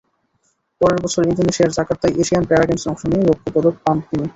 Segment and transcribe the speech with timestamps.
[0.81, 4.25] পরের বছর ইন্দোনেশিয়ার জাকার্তায় এশিয়ান প্যারা গেমসে অংশ নিয়ে রৌপ্য পদক পান তিনি।